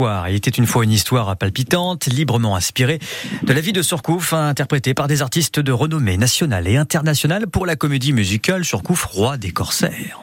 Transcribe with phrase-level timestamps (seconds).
[0.00, 3.00] Il était une fois une histoire palpitante, librement inspirée
[3.42, 7.66] de la vie de Surcouf, interprétée par des artistes de renommée nationale et internationale pour
[7.66, 10.22] la comédie musicale Surcouf, roi des corsaires.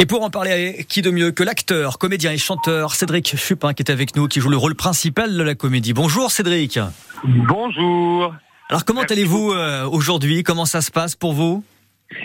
[0.00, 3.82] Et pour en parler, qui de mieux que l'acteur, comédien et chanteur Cédric Chupin qui
[3.82, 5.92] est avec nous, qui joue le rôle principal de la comédie.
[5.92, 6.78] Bonjour Cédric.
[7.22, 8.34] Bonjour.
[8.70, 10.42] Alors comment allez-vous euh, aujourd'hui?
[10.42, 11.62] Comment ça se passe pour vous?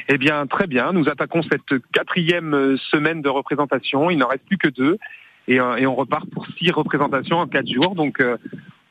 [0.08, 0.94] Eh bien, très bien.
[0.94, 4.10] Nous attaquons cette quatrième euh, semaine de représentation.
[4.10, 4.98] Il n'en reste plus que deux.
[5.49, 7.94] Et, euh, et, on repart pour six représentations en quatre jours.
[7.94, 8.23] Donc,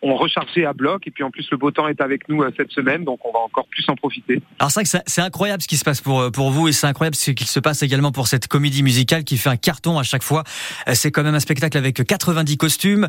[0.04, 2.50] on rechargeait à bloc et puis en plus le beau temps est avec nous euh,
[2.56, 4.40] cette semaine donc on va encore plus en profiter.
[4.58, 7.16] Alors c'est c'est incroyable ce qui se passe pour euh, pour vous et c'est incroyable
[7.16, 10.22] ce qu'il se passe également pour cette comédie musicale qui fait un carton à chaque
[10.22, 10.44] fois.
[10.88, 13.08] Euh, c'est quand même un spectacle avec 90 costumes.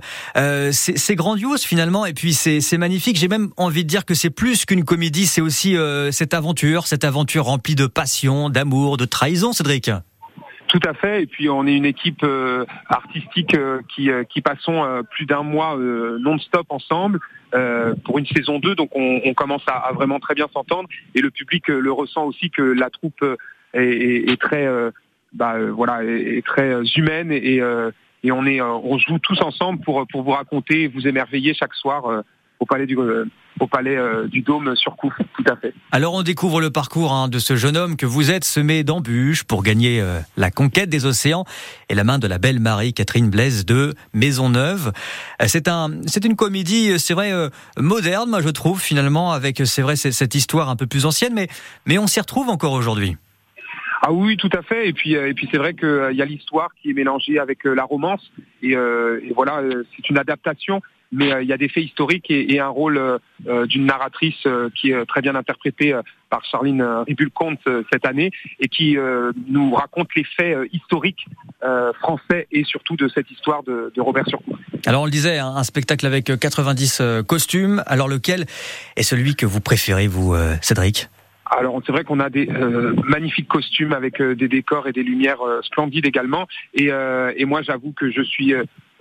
[0.71, 3.17] C'est grandiose finalement et puis c'est magnifique.
[3.17, 5.75] J'ai même envie de dire que c'est plus qu'une comédie, c'est aussi
[6.11, 9.89] cette aventure, cette aventure remplie de passion, d'amour, de trahison, Cédric.
[10.67, 11.23] Tout à fait.
[11.23, 15.43] Et puis on est une équipe euh, artistique euh, qui, euh, qui passons plus d'un
[15.43, 17.19] mois non-stop ensemble
[18.03, 18.75] pour une saison 2.
[18.75, 22.49] Donc on, on commence à, vraiment très bien s'entendre et le public le ressent aussi
[22.49, 23.23] que la troupe
[23.73, 24.67] est, est, très
[25.33, 27.61] bah, voilà est, très humaine et,
[28.23, 32.23] et on est on joue tous ensemble pour pour vous raconter, vous émerveiller chaque soir
[32.59, 32.97] au palais du
[33.59, 35.73] au palais euh, du Dôme sur Couf, tout à fait.
[35.91, 39.43] Alors on découvre le parcours hein, de ce jeune homme que vous êtes semé d'embûches
[39.43, 41.45] pour gagner euh, la conquête des océans
[41.89, 44.91] et la main de la belle Marie Catherine Blaise de Maisonneuve.
[45.41, 47.31] Euh, c'est un, c'est une comédie, c'est vrai
[47.77, 51.47] moderne, moi je trouve finalement avec c'est vrai cette histoire un peu plus ancienne, mais
[51.85, 53.15] mais on s'y retrouve encore aujourd'hui.
[54.01, 54.87] Ah oui, tout à fait.
[54.87, 57.83] Et puis, et puis c'est vrai qu'il y a l'histoire qui est mélangée avec la
[57.83, 58.31] romance.
[58.61, 59.63] Et, et voilà,
[59.95, 60.81] c'est une adaptation
[61.15, 64.47] mais euh, il y a des faits historiques et, un rôle euh, euh, d'une narratrice
[64.75, 65.95] qui est très bien interprétée
[66.29, 68.97] par Charline Ribulcomte cette année et qui
[69.47, 71.25] nous raconte les faits historiques
[71.99, 74.57] français et surtout de cette histoire de, Robert Surcouf.
[74.85, 77.83] Alors on le disait, hein, un spectacle avec 90 costumes.
[77.85, 78.45] Alors lequel
[78.95, 81.09] est celui que vous préférez, vous, Cédric?
[81.45, 82.47] Alors c'est vrai qu'on a des
[83.03, 86.47] magnifiques costumes avec des décors et des lumières splendides également.
[86.73, 86.89] Et,
[87.35, 88.53] et moi j'avoue que je suis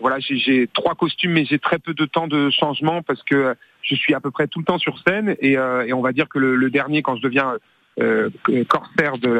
[0.05, 3.95] voilà, j'ai trois costumes, mais j'ai très peu de temps de changement parce que je
[3.95, 6.39] suis à peu près tout le temps sur scène et, euh, on va dire que
[6.39, 7.55] le, dernier, quand je deviens
[8.03, 8.29] euh,
[8.69, 9.31] corsaire de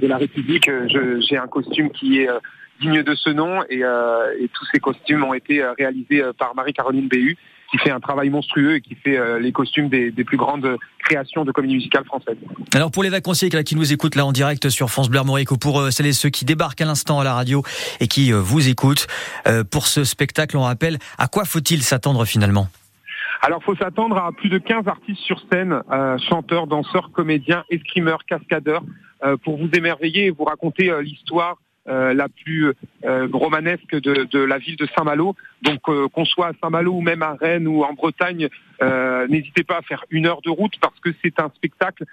[0.00, 2.38] la, République, j'ai un costume qui est euh,
[2.80, 3.82] digne de ce nom et,
[4.54, 7.36] tous ces costumes ont été réalisés par Marie-Caroline Béhu
[7.72, 10.76] qui fait un travail monstrueux et qui fait euh, les costumes des, plus grandes
[11.44, 12.36] de comédie musicale française.
[12.74, 15.58] Alors pour les vacanciers qui nous écoutent là en direct sur France Bleu Armorique ou
[15.58, 17.62] pour euh, celles et ceux qui débarquent à l'instant à la radio
[18.00, 19.06] et qui euh, vous écoutent,
[19.70, 22.68] pour ce spectacle, on rappelle, à quoi faut-il s'attendre finalement?
[23.42, 25.82] Alors, faut s'attendre à plus de 15 artistes sur scène,
[26.28, 28.82] chanteurs, danseurs, comédiens, escrimeurs, cascadeurs,
[29.42, 31.56] pour vous émerveiller et vous raconter l'histoire
[31.88, 32.72] euh, la plus
[33.04, 35.34] euh, romanesque de, la ville de Saint-Malo.
[35.62, 38.48] Donc euh, qu'on soit à Saint-Malo ou même à Rennes ou en Bretagne,
[39.28, 42.04] n'hésitez pas à faire une heure de route parce que c'est un spectacle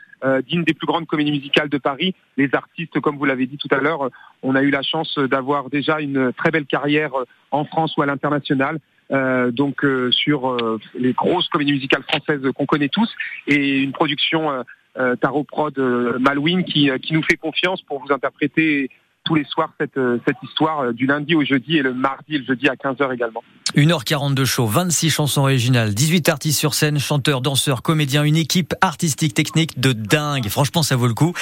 [0.47, 2.13] digne des plus grandes comédies musicales de Paris.
[2.37, 4.09] Les artistes, comme vous l'avez dit tout à l'heure,
[4.43, 7.11] on a eu la chance d'avoir déjà une très belle carrière
[7.49, 8.79] en France ou à l'international.
[9.11, 10.57] Euh, donc sur
[10.93, 13.11] les grosses comédies musicales françaises qu'on connaît tous
[13.47, 14.63] et une production
[14.97, 15.77] euh, Tarot Prod
[16.19, 18.91] Malouine qui, qui nous fait confiance pour vous interpréter
[19.29, 22.33] tous les soirs cette, euh, cette histoire euh, du lundi au jeudi et le mardi
[22.33, 23.43] et le jeudi à 15h également.
[23.75, 28.73] 1h40 de show, 26 chansons originales, 18 artistes sur scène, chanteurs, danseurs, comédiens, une équipe
[28.81, 30.47] artistique technique de dingue.
[30.49, 31.33] Franchement, ça vaut le coup.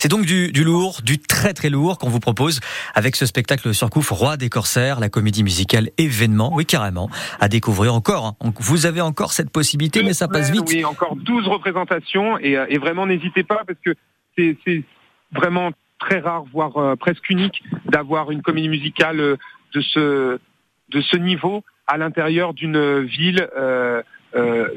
[0.00, 2.58] C'est donc du, du lourd, du très très lourd qu'on vous propose
[2.96, 7.08] avec ce spectacle sur Couf, Roi des Corsaires, la comédie musicale événement, oui carrément,
[7.38, 8.36] à découvrir encore.
[8.40, 8.52] Hein.
[8.58, 10.64] Vous avez encore cette possibilité, mais ça passe vite.
[10.66, 13.94] Oui, encore 12 représentations et, euh, et vraiment n'hésitez pas parce que
[14.36, 14.84] c'est
[15.32, 19.36] vraiment très rare, voire euh, presque unique, d'avoir une comédie musicale euh,
[19.74, 20.38] de ce
[20.88, 24.02] de ce niveau à l'intérieur d'une ville euh,